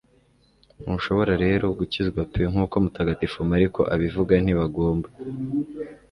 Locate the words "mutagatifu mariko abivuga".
2.83-4.33